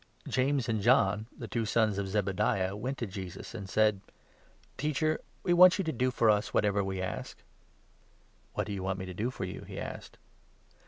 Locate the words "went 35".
2.75-2.97